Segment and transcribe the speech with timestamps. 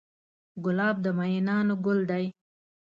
[0.63, 2.25] ګلاب د مینانو ګل دی.